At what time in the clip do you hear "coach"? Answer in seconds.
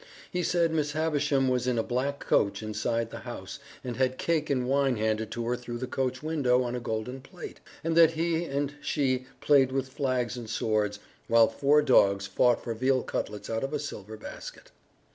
2.21-2.63, 5.85-6.23